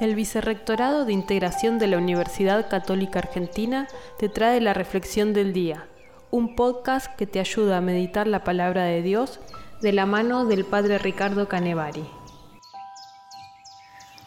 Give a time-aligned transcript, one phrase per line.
[0.00, 3.86] El Vicerrectorado de Integración de la Universidad Católica Argentina
[4.18, 5.88] te trae la Reflexión del Día,
[6.30, 9.40] un podcast que te ayuda a meditar la palabra de Dios
[9.82, 12.08] de la mano del Padre Ricardo Canevari.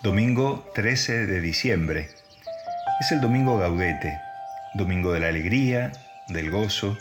[0.04, 2.10] Domingo 13 de diciembre.
[3.02, 4.20] Es el domingo gaudete,
[4.76, 5.92] domingo de la alegría,
[6.28, 6.96] del gozo.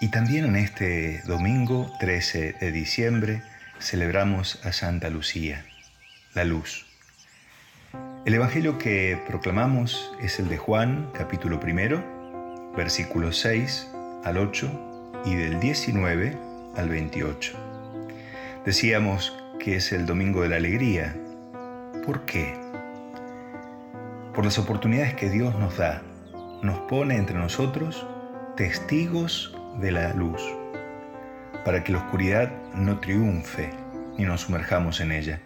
[0.00, 3.42] Y también en este domingo 13 de diciembre
[3.78, 5.66] celebramos a Santa Lucía,
[6.32, 6.89] la luz.
[8.26, 12.04] El Evangelio que proclamamos es el de Juan, capítulo primero,
[12.76, 13.90] versículos 6
[14.24, 16.36] al 8 y del 19
[16.76, 17.56] al 28.
[18.66, 21.16] Decíamos que es el domingo de la alegría.
[22.04, 22.60] ¿Por qué?
[24.34, 26.02] Por las oportunidades que Dios nos da,
[26.62, 28.06] nos pone entre nosotros
[28.54, 30.42] testigos de la luz,
[31.64, 33.70] para que la oscuridad no triunfe
[34.18, 35.40] ni nos sumerjamos en ella.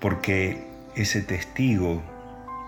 [0.00, 2.02] Porque ese testigo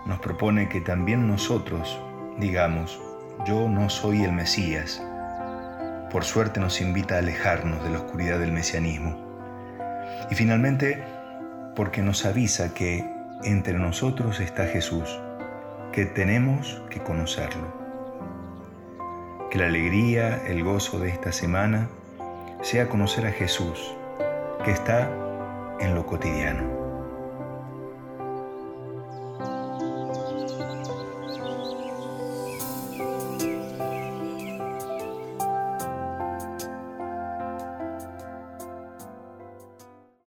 [0.07, 2.01] nos propone que también nosotros
[2.39, 3.01] digamos,
[3.47, 5.03] yo no soy el Mesías.
[6.11, 9.17] Por suerte nos invita a alejarnos de la oscuridad del mesianismo.
[10.31, 11.03] Y finalmente,
[11.75, 13.05] porque nos avisa que
[13.45, 15.21] entre nosotros está Jesús,
[15.93, 17.75] que tenemos que conocerlo.
[19.51, 21.89] Que la alegría, el gozo de esta semana
[22.63, 23.95] sea conocer a Jesús,
[24.65, 25.11] que está
[25.81, 26.86] en lo cotidiano.